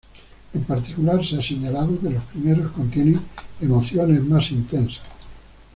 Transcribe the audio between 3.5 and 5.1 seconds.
emociones más intensas.